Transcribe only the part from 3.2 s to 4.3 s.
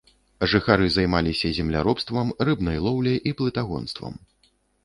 і плытагонствам.